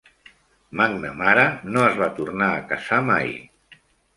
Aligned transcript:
McNamara 0.77 1.45
no 1.75 1.85
es 1.91 2.01
va 2.01 2.09
tornar 2.21 2.51
a 2.57 2.67
casar 2.73 3.03
mai. 3.15 3.31